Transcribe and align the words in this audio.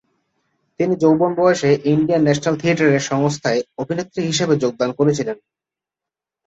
তিনি 0.79 0.93
যৌবন 1.03 1.31
বয়সে 1.35 1.71
ইন্ডিয়ান 1.93 2.21
ন্যাশনাল 2.23 2.55
থিয়েটার 2.61 3.07
সংস্থায় 3.09 3.61
অভিনেত্রী 3.81 4.21
হিসেবে 4.29 4.53
যোগদান 4.63 4.89
করেছিলেন। 4.99 5.37